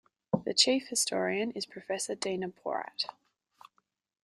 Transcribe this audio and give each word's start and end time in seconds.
The 0.45 0.55
Chief 0.55 0.87
Historian 0.87 1.51
is 1.51 1.67
Professor 1.67 2.15
Dina 2.15 2.49
Porat. 2.49 3.05